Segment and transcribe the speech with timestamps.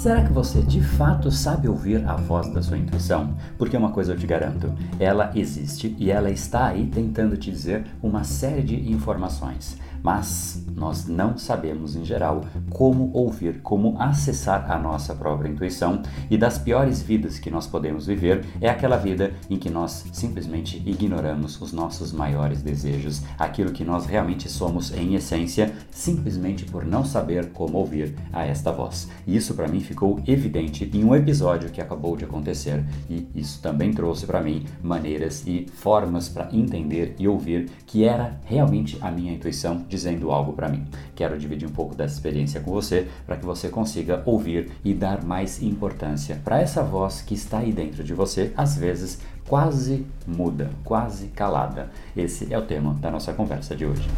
[0.00, 3.34] Será que você de fato sabe ouvir a voz da sua intuição?
[3.58, 7.84] Porque uma coisa eu te garanto, ela existe e ela está aí tentando te dizer
[8.02, 14.78] uma série de informações mas nós não sabemos em geral como ouvir, como acessar a
[14.78, 19.56] nossa própria intuição e das piores vidas que nós podemos viver é aquela vida em
[19.56, 25.72] que nós simplesmente ignoramos os nossos maiores desejos, aquilo que nós realmente somos em essência,
[25.90, 29.08] simplesmente por não saber como ouvir a esta voz.
[29.26, 33.60] E isso para mim ficou evidente em um episódio que acabou de acontecer e isso
[33.60, 39.10] também trouxe para mim maneiras e formas para entender e ouvir que era realmente a
[39.10, 40.86] minha intuição dizendo algo para mim.
[41.14, 45.22] Quero dividir um pouco dessa experiência com você para que você consiga ouvir e dar
[45.22, 50.70] mais importância para essa voz que está aí dentro de você, às vezes quase muda,
[50.84, 51.90] quase calada.
[52.16, 54.08] Esse é o tema da nossa conversa de hoje.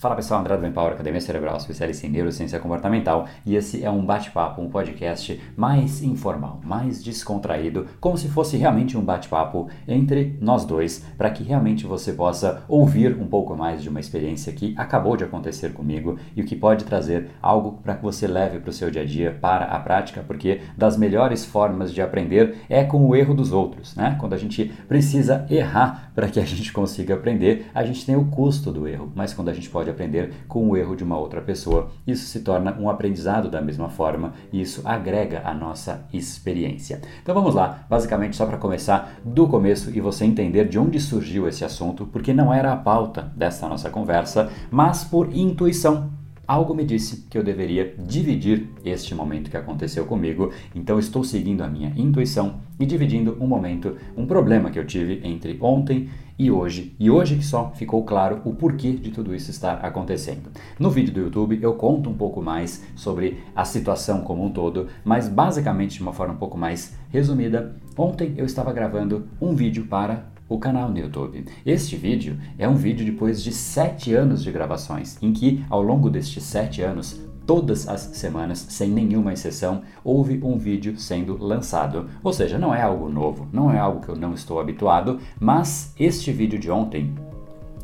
[0.00, 4.02] Fala pessoal, André do Empower, Academia Cerebral, especialista em neurociência comportamental, e esse é um
[4.02, 10.64] bate-papo, um podcast mais informal, mais descontraído, como se fosse realmente um bate-papo entre nós
[10.64, 15.18] dois, para que realmente você possa ouvir um pouco mais de uma experiência que acabou
[15.18, 18.72] de acontecer comigo e o que pode trazer algo para que você leve para o
[18.72, 23.04] seu dia a dia, para a prática, porque das melhores formas de aprender é com
[23.04, 24.16] o erro dos outros, né?
[24.18, 28.24] Quando a gente precisa errar para que a gente consiga aprender, a gente tem o
[28.24, 31.40] custo do erro, mas quando a gente pode aprender com o erro de uma outra
[31.40, 31.90] pessoa.
[32.06, 37.00] Isso se torna um aprendizado da mesma forma e isso agrega a nossa experiência.
[37.22, 41.48] Então vamos lá, basicamente só para começar do começo e você entender de onde surgiu
[41.48, 46.19] esse assunto, porque não era a pauta dessa nossa conversa, mas por intuição
[46.50, 51.62] algo me disse que eu deveria dividir este momento que aconteceu comigo, então estou seguindo
[51.62, 56.50] a minha intuição e dividindo um momento, um problema que eu tive entre ontem e
[56.50, 56.92] hoje.
[56.98, 60.50] E hoje que só ficou claro o porquê de tudo isso estar acontecendo.
[60.76, 64.88] No vídeo do YouTube eu conto um pouco mais sobre a situação como um todo,
[65.04, 67.76] mas basicamente de uma forma um pouco mais resumida.
[67.96, 71.44] Ontem eu estava gravando um vídeo para o canal no YouTube.
[71.64, 76.10] Este vídeo é um vídeo depois de sete anos de gravações, em que ao longo
[76.10, 82.08] destes sete anos todas as semanas, sem nenhuma exceção, houve um vídeo sendo lançado.
[82.22, 85.94] Ou seja, não é algo novo, não é algo que eu não estou habituado, mas
[85.98, 87.14] este vídeo de ontem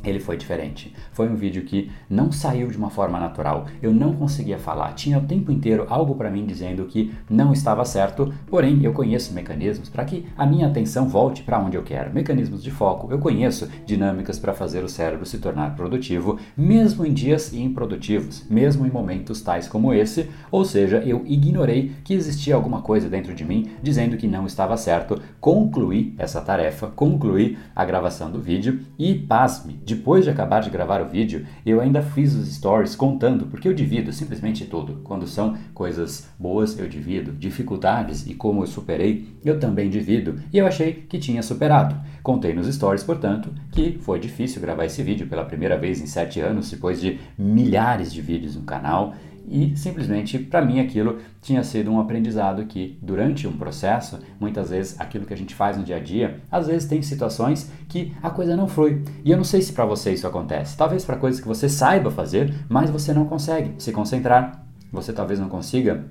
[0.08, 0.94] ele foi diferente.
[1.12, 3.66] Foi um vídeo que não saiu de uma forma natural.
[3.82, 4.92] Eu não conseguia falar.
[4.92, 9.34] Tinha o tempo inteiro algo para mim dizendo que não estava certo, porém eu conheço
[9.34, 12.12] mecanismos para que a minha atenção volte para onde eu quero.
[12.12, 13.10] Mecanismos de foco.
[13.10, 18.86] Eu conheço dinâmicas para fazer o cérebro se tornar produtivo, mesmo em dias improdutivos, mesmo
[18.86, 20.28] em momentos tais como esse.
[20.50, 24.76] Ou seja, eu ignorei que existia alguma coisa dentro de mim dizendo que não estava
[24.76, 25.20] certo.
[25.40, 30.70] Concluí essa tarefa, concluí a gravação do vídeo e pasme, de depois de acabar de
[30.70, 35.00] gravar o vídeo, eu ainda fiz os stories contando, porque eu divido simplesmente tudo.
[35.02, 37.32] Quando são coisas boas, eu divido.
[37.32, 40.38] Dificuldades e como eu superei, eu também divido.
[40.52, 41.96] E eu achei que tinha superado.
[42.22, 46.40] Contei nos stories, portanto, que foi difícil gravar esse vídeo pela primeira vez em sete
[46.40, 49.14] anos, depois de milhares de vídeos no canal
[49.48, 55.00] e simplesmente para mim aquilo tinha sido um aprendizado que durante um processo, muitas vezes
[55.00, 58.30] aquilo que a gente faz no dia a dia, às vezes tem situações que a
[58.30, 59.02] coisa não flui.
[59.24, 60.76] E eu não sei se para você isso acontece.
[60.76, 64.66] Talvez para coisas que você saiba fazer, mas você não consegue se concentrar.
[64.92, 66.04] Você talvez não consiga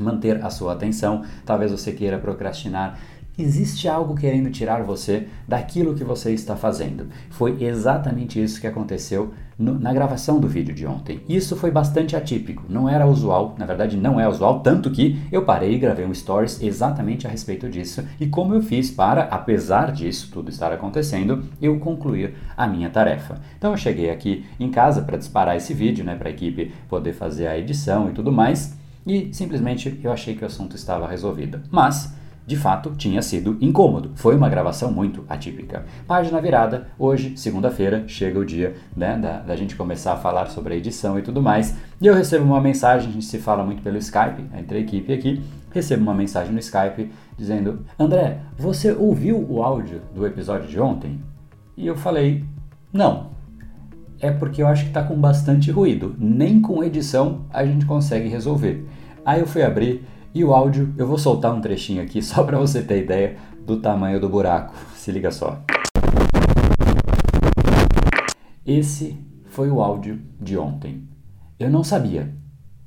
[0.00, 2.98] manter a sua atenção, talvez você queira procrastinar
[3.38, 7.08] Existe algo querendo tirar você daquilo que você está fazendo.
[7.30, 9.32] Foi exatamente isso que aconteceu
[9.62, 11.20] no, na gravação do vídeo de ontem.
[11.28, 15.44] Isso foi bastante atípico, não era usual, na verdade não é usual, tanto que eu
[15.44, 19.92] parei e gravei um stories exatamente a respeito disso e como eu fiz para, apesar
[19.92, 23.40] disso tudo estar acontecendo, eu concluir a minha tarefa.
[23.56, 27.12] Então eu cheguei aqui em casa para disparar esse vídeo, né, para a equipe poder
[27.12, 31.60] fazer a edição e tudo mais, e simplesmente eu achei que o assunto estava resolvido.
[31.70, 32.14] Mas
[32.46, 34.10] de fato tinha sido incômodo.
[34.14, 35.84] Foi uma gravação muito atípica.
[36.06, 40.74] Página virada, hoje, segunda-feira, chega o dia né, da, da, gente começar a falar sobre
[40.74, 41.76] a edição e tudo mais.
[42.00, 45.12] E eu recebo uma mensagem, a gente se fala muito pelo Skype, entre a equipe
[45.12, 45.42] aqui.
[45.70, 51.20] Recebo uma mensagem no Skype dizendo: André, você ouviu o áudio do episódio de ontem?
[51.76, 52.44] E eu falei:
[52.92, 53.32] Não.
[54.20, 56.14] É porque eu acho que está com bastante ruído.
[56.16, 58.86] Nem com edição a gente consegue resolver.
[59.24, 62.58] Aí eu fui abrir e o áudio, eu vou soltar um trechinho aqui só para
[62.58, 63.36] você ter ideia
[63.66, 64.74] do tamanho do buraco.
[64.94, 65.62] Se liga só.
[68.64, 71.06] Esse foi o áudio de ontem.
[71.58, 72.34] Eu não sabia,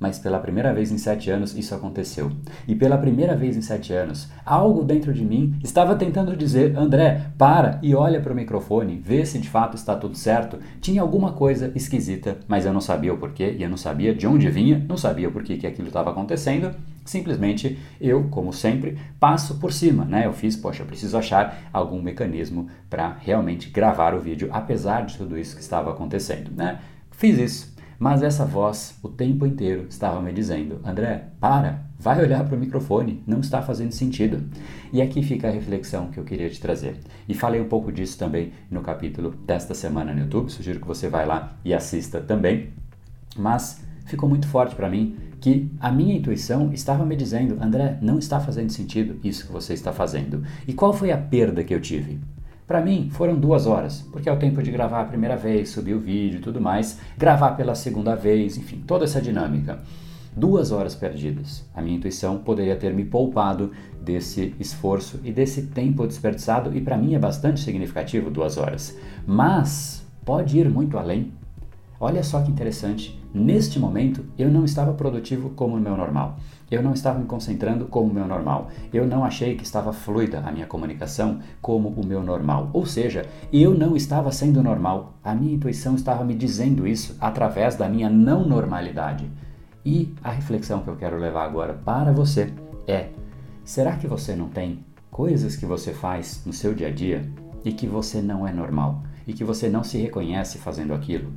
[0.05, 2.31] mas pela primeira vez em sete anos isso aconteceu.
[2.67, 7.31] E pela primeira vez em sete anos, algo dentro de mim estava tentando dizer: André,
[7.39, 10.59] para e olha para o microfone, vê se de fato está tudo certo.
[10.79, 14.27] Tinha alguma coisa esquisita, mas eu não sabia o porquê e eu não sabia de
[14.27, 16.69] onde vinha, não sabia por que, aquilo estava acontecendo.
[17.03, 20.27] Simplesmente eu, como sempre, passo por cima, né?
[20.27, 25.17] Eu fiz, poxa, eu preciso achar algum mecanismo para realmente gravar o vídeo, apesar de
[25.17, 26.77] tudo isso que estava acontecendo, né?
[27.09, 32.45] Fiz isso, mas essa voz o tempo inteiro estava me dizendo: André, para, vai olhar
[32.45, 34.43] para o microfone, não está fazendo sentido.
[34.91, 36.97] E aqui fica a reflexão que eu queria te trazer.
[37.27, 41.09] E falei um pouco disso também no capítulo desta semana no YouTube, sugiro que você
[41.09, 42.69] vá lá e assista também.
[43.37, 48.17] Mas ficou muito forte para mim que a minha intuição estava me dizendo: André, não
[48.17, 50.43] está fazendo sentido isso que você está fazendo.
[50.67, 52.19] E qual foi a perda que eu tive?
[52.67, 55.93] Para mim, foram duas horas, porque é o tempo de gravar a primeira vez, subir
[55.93, 59.79] o vídeo e tudo mais, gravar pela segunda vez, enfim, toda essa dinâmica.
[60.35, 61.63] Duas horas perdidas.
[61.75, 63.71] A minha intuição poderia ter me poupado
[64.01, 68.97] desse esforço e desse tempo desperdiçado, e para mim é bastante significativo duas horas.
[69.27, 71.31] Mas pode ir muito além.
[71.99, 76.37] Olha só que interessante, neste momento eu não estava produtivo como o meu normal.
[76.71, 78.69] Eu não estava me concentrando como o meu normal.
[78.93, 82.69] Eu não achei que estava fluida a minha comunicação como o meu normal.
[82.73, 85.13] Ou seja, eu não estava sendo normal.
[85.23, 89.29] A minha intuição estava me dizendo isso através da minha não normalidade.
[89.85, 92.51] E a reflexão que eu quero levar agora para você
[92.87, 93.09] é:
[93.63, 94.79] será que você não tem
[95.11, 97.29] coisas que você faz no seu dia a dia
[97.63, 101.31] e que você não é normal e que você não se reconhece fazendo aquilo?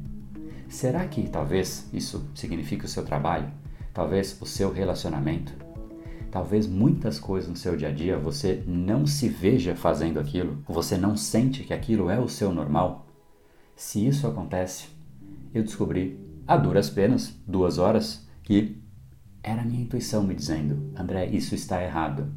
[0.69, 3.50] Será que talvez isso signifique o seu trabalho?
[3.93, 5.53] Talvez o seu relacionamento?
[6.31, 10.99] Talvez muitas coisas no seu dia a dia você não se veja fazendo aquilo, você
[10.99, 13.06] não sente que aquilo é o seu normal?
[13.75, 14.88] Se isso acontece,
[15.55, 18.82] eu descobri, a duras penas, duas horas, que
[19.43, 22.31] era a minha intuição me dizendo: André, isso está errado.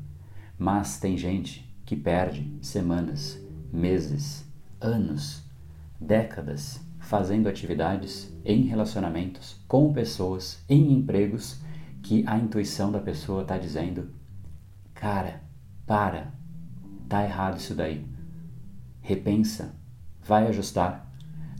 [0.58, 3.42] Mas tem gente que perde semanas,
[3.74, 4.46] meses,
[4.80, 5.44] anos,
[6.00, 6.80] décadas
[7.12, 11.62] fazendo atividades em relacionamentos com pessoas, em empregos,
[12.02, 14.08] que a intuição da pessoa está dizendo:
[14.94, 15.42] cara,
[15.86, 16.32] para,
[17.10, 18.08] tá errado isso daí.
[19.02, 19.76] Repensa,
[20.24, 21.12] vai ajustar.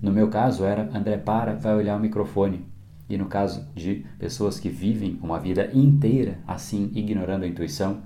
[0.02, 2.66] No meu caso era André para, vai olhar o microfone.
[3.10, 8.04] E no caso de pessoas que vivem uma vida inteira assim, ignorando a intuição,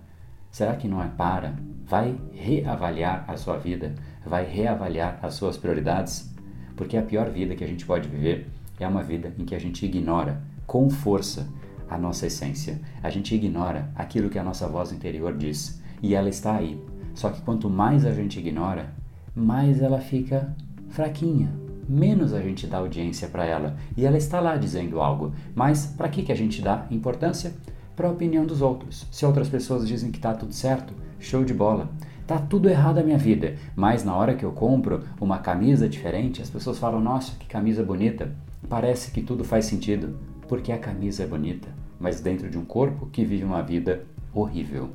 [0.50, 1.54] será que não é para?
[1.86, 3.94] Vai reavaliar a sua vida,
[4.26, 6.35] vai reavaliar as suas prioridades
[6.76, 8.48] porque a pior vida que a gente pode viver
[8.80, 11.48] é uma vida em que a gente ignora com força
[11.90, 12.80] a nossa essência.
[13.02, 15.82] A gente ignora aquilo que a nossa voz interior diz.
[16.02, 16.82] E ela está aí.
[17.14, 18.94] Só que quanto mais a gente ignora,
[19.36, 20.54] mais ela fica
[20.90, 21.50] fraquinha.
[21.88, 23.78] Menos a gente dá audiência para ela.
[23.96, 25.34] E ela está lá dizendo algo.
[25.54, 27.54] Mas para que, que a gente dá importância?
[27.96, 29.08] Para a opinião dos outros.
[29.12, 31.90] Se outras pessoas dizem que está tudo certo, show de bola.
[32.28, 36.42] Tá tudo errado a minha vida, mas na hora que eu compro uma camisa diferente,
[36.42, 38.34] as pessoas falam: "Nossa, que camisa bonita".
[38.68, 40.18] Parece que tudo faz sentido,
[40.48, 41.68] porque a camisa é bonita,
[42.00, 44.90] mas dentro de um corpo que vive uma vida horrível.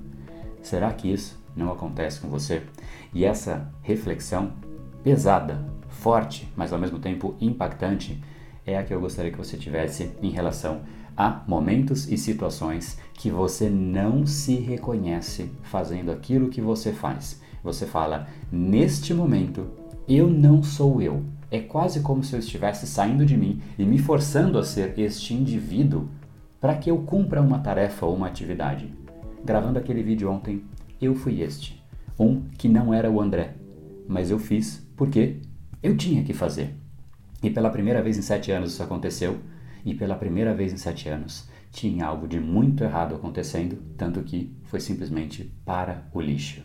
[0.60, 2.62] Será que isso não acontece com você?
[3.14, 4.52] E essa reflexão
[5.04, 8.20] pesada, forte, mas ao mesmo tempo impactante,
[8.66, 10.80] é a que eu gostaria que você tivesse em relação
[11.20, 17.42] há momentos e situações que você não se reconhece fazendo aquilo que você faz.
[17.62, 19.66] Você fala, neste momento,
[20.08, 21.22] eu não sou eu.
[21.50, 25.34] É quase como se eu estivesse saindo de mim e me forçando a ser este
[25.34, 26.08] indivíduo
[26.58, 28.90] para que eu cumpra uma tarefa ou uma atividade.
[29.44, 30.64] Gravando aquele vídeo ontem,
[31.02, 31.84] eu fui este.
[32.18, 33.56] Um que não era o André,
[34.08, 35.36] mas eu fiz porque
[35.82, 36.74] eu tinha que fazer.
[37.42, 39.38] E pela primeira vez em sete anos isso aconteceu
[39.84, 44.56] e pela primeira vez em sete anos tinha algo de muito errado acontecendo, tanto que
[44.64, 46.62] foi simplesmente para o lixo.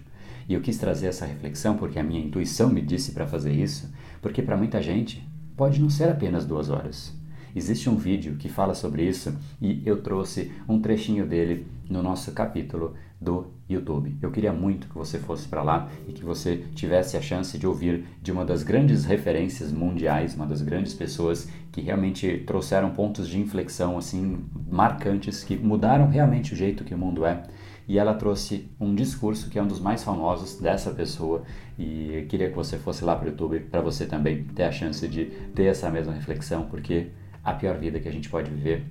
[0.48, 3.92] E eu quis trazer essa reflexão porque a minha intuição me disse para fazer isso,
[4.22, 7.14] porque para muita gente pode não ser apenas duas horas.
[7.56, 12.34] Existe um vídeo que fala sobre isso e eu trouxe um trechinho dele no nosso
[12.34, 14.18] capítulo do YouTube.
[14.22, 17.66] Eu queria muito que você fosse para lá e que você tivesse a chance de
[17.66, 23.26] ouvir de uma das grandes referências mundiais, uma das grandes pessoas que realmente trouxeram pontos
[23.26, 27.42] de inflexão assim marcantes que mudaram realmente o jeito que o mundo é.
[27.88, 31.44] E ela trouxe um discurso que é um dos mais famosos dessa pessoa
[31.80, 35.08] e queria que você fosse lá para o YouTube para você também ter a chance
[35.08, 37.08] de ter essa mesma reflexão, porque
[37.46, 38.84] a pior vida que a gente pode viver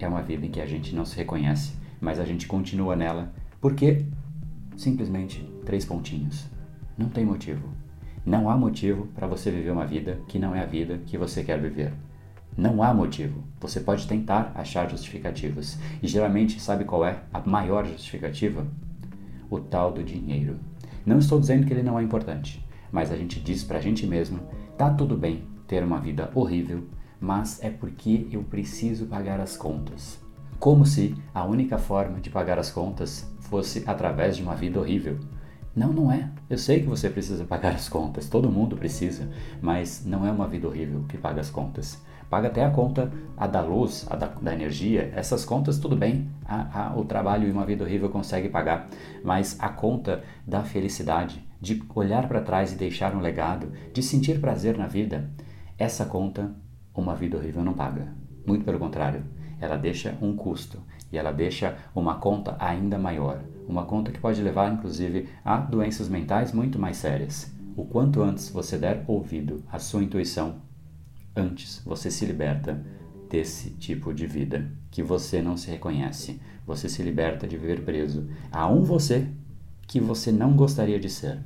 [0.00, 3.30] é uma vida em que a gente não se reconhece, mas a gente continua nela
[3.60, 4.06] porque
[4.76, 6.46] simplesmente três pontinhos.
[6.96, 7.68] Não tem motivo.
[8.24, 11.44] Não há motivo para você viver uma vida que não é a vida que você
[11.44, 11.92] quer viver.
[12.56, 13.44] Não há motivo.
[13.60, 15.78] Você pode tentar achar justificativas.
[16.02, 18.66] E geralmente, sabe qual é a maior justificativa?
[19.50, 20.58] O tal do dinheiro.
[21.04, 24.40] Não estou dizendo que ele não é importante, mas a gente diz pra gente mesmo:
[24.76, 26.84] tá tudo bem ter uma vida horrível,
[27.20, 30.18] mas é porque eu preciso pagar as contas.
[30.58, 35.18] Como se a única forma de pagar as contas fosse através de uma vida horrível.
[35.74, 36.30] Não, não é.
[36.50, 39.28] Eu sei que você precisa pagar as contas, todo mundo precisa,
[39.62, 42.02] mas não é uma vida horrível que paga as contas.
[42.28, 46.28] Paga até a conta a da luz, a da, da energia, essas contas tudo bem,
[46.44, 48.88] a, a, o trabalho e uma vida horrível consegue pagar,
[49.24, 54.40] mas a conta da felicidade, de olhar para trás e deixar um legado, de sentir
[54.40, 55.30] prazer na vida,
[55.78, 56.54] essa conta
[57.00, 58.08] uma vida horrível não paga.
[58.46, 59.24] Muito pelo contrário,
[59.60, 64.42] ela deixa um custo e ela deixa uma conta ainda maior, uma conta que pode
[64.42, 67.52] levar inclusive a doenças mentais muito mais sérias.
[67.76, 70.56] O quanto antes você der ouvido à sua intuição,
[71.34, 72.84] antes você se liberta
[73.30, 76.40] desse tipo de vida que você não se reconhece.
[76.66, 79.28] Você se liberta de viver preso a um você
[79.86, 81.38] que você não gostaria de ser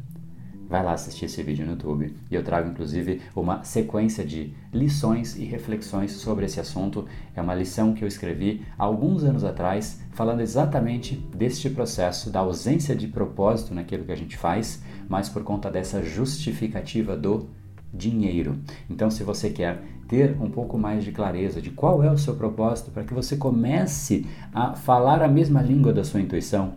[0.72, 2.16] vai lá assistir esse vídeo no YouTube.
[2.30, 7.04] E eu trago inclusive uma sequência de lições e reflexões sobre esse assunto.
[7.36, 12.96] É uma lição que eu escrevi alguns anos atrás, falando exatamente deste processo da ausência
[12.96, 17.50] de propósito naquilo que a gente faz, mas por conta dessa justificativa do
[17.92, 18.58] dinheiro.
[18.88, 22.34] Então, se você quer ter um pouco mais de clareza de qual é o seu
[22.34, 26.72] propósito para que você comece a falar a mesma língua da sua intuição,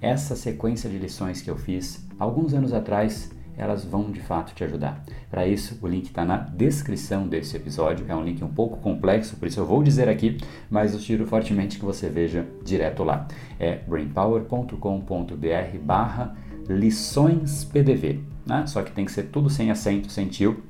[0.00, 3.28] essa sequência de lições que eu fiz alguns anos atrás
[3.60, 5.04] elas vão de fato te ajudar.
[5.30, 8.06] Para isso, o link está na descrição desse episódio.
[8.08, 10.38] É um link um pouco complexo, por isso eu vou dizer aqui,
[10.70, 13.28] mas eu sugiro fortemente que você veja direto lá.
[13.58, 16.34] É brainpower.com.br barra
[16.66, 18.66] lições PDV, né?
[18.66, 20.62] Só que tem que ser tudo sem acento, sem tio.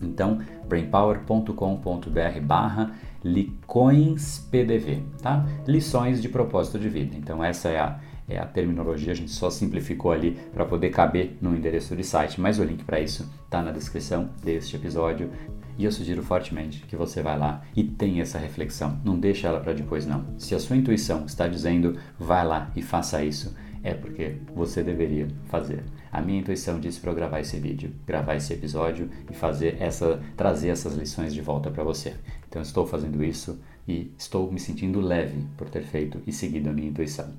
[0.00, 5.46] Então, brainpower.com.br barra licões PDV, tá?
[5.66, 7.14] Lições de propósito de vida.
[7.14, 8.00] Então, essa é a
[8.32, 12.40] é a terminologia, a gente só simplificou ali para poder caber no endereço de site,
[12.40, 15.30] mas o link para isso está na descrição deste episódio.
[15.78, 19.00] E eu sugiro fortemente que você vá lá e tenha essa reflexão.
[19.04, 20.24] Não deixe ela para depois não.
[20.38, 25.28] Se a sua intuição está dizendo, vai lá e faça isso, é porque você deveria
[25.46, 25.82] fazer.
[26.10, 30.20] A minha intuição disse para eu gravar esse vídeo, gravar esse episódio e fazer essa,
[30.36, 32.14] trazer essas lições de volta para você.
[32.48, 36.72] Então estou fazendo isso e estou me sentindo leve por ter feito e seguido a
[36.72, 37.32] minha intuição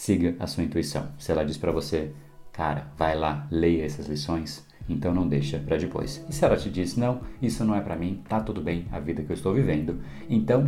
[0.00, 1.08] siga a sua intuição.
[1.18, 2.12] Se ela diz para você,
[2.52, 6.24] cara, vai lá, leia essas lições, então não deixa para depois.
[6.26, 8.98] E se ela te diz, não, isso não é para mim, tá tudo bem a
[8.98, 10.64] vida que eu estou vivendo, então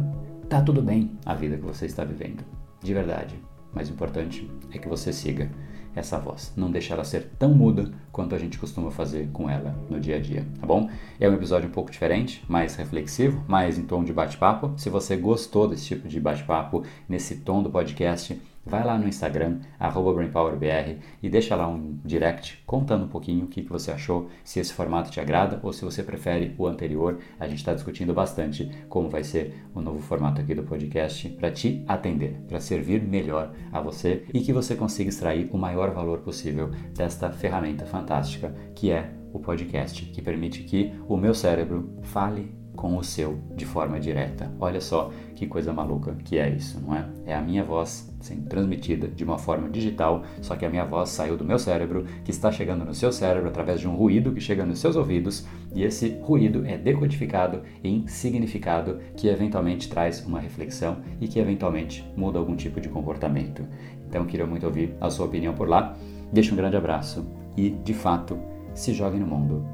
[0.51, 2.45] tá tudo bem a vida que você está vivendo.
[2.83, 3.35] De verdade.
[3.73, 5.51] Mais importante é que você siga
[5.95, 6.53] essa voz.
[6.57, 10.17] Não deixe ela ser tão muda quanto a gente costuma fazer com ela no dia
[10.17, 10.89] a dia, tá bom?
[11.19, 14.73] É um episódio um pouco diferente, mais reflexivo, mais em tom de bate-papo.
[14.77, 19.59] Se você gostou desse tipo de bate-papo, nesse tom do podcast, vai lá no Instagram,
[19.79, 24.61] BrainPowerBR, e deixa lá um direct contando um pouquinho o que, que você achou, se
[24.61, 27.19] esse formato te agrada ou se você prefere o anterior.
[27.39, 31.51] A gente está discutindo bastante como vai ser o novo formato aqui do podcast para
[31.51, 36.21] te atender, para servir melhor a você e que você consiga extrair o maior valor
[36.21, 42.62] possível desta ferramenta fantástica que é o podcast, que permite que o meu cérebro fale
[42.75, 44.51] com o seu de forma direta.
[44.59, 47.07] Olha só que coisa maluca que é isso, não é?
[47.27, 51.11] É a minha voz sendo transmitida de uma forma digital, só que a minha voz
[51.11, 54.41] saiu do meu cérebro, que está chegando no seu cérebro através de um ruído que
[54.41, 60.39] chega nos seus ouvidos, e esse ruído é decodificado em significado que eventualmente traz uma
[60.39, 63.67] reflexão e que eventualmente muda algum tipo de comportamento.
[64.09, 65.97] Então, queria muito ouvir a sua opinião por lá.
[66.33, 67.27] Deixe um grande abraço
[67.57, 68.39] e, de fato,
[68.75, 69.65] se jogue no mundo,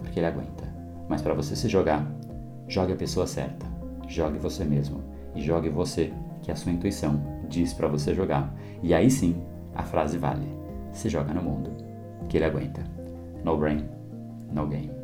[0.00, 0.72] porque ele aguenta.
[1.08, 2.10] Mas para você se jogar,
[2.68, 3.66] Jogue a pessoa certa,
[4.08, 5.02] jogue você mesmo
[5.34, 8.54] e jogue você que a sua intuição diz para você jogar.
[8.82, 9.42] E aí sim,
[9.74, 10.46] a frase vale:
[10.92, 11.70] se joga no mundo,
[12.28, 12.82] que ele aguenta.
[13.44, 13.88] No brain,
[14.52, 15.01] no game.